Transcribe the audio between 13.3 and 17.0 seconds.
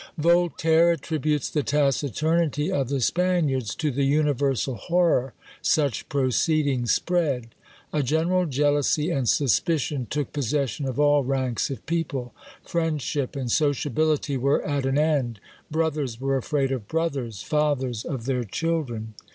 and sociability were at an end! Brothers were afraid of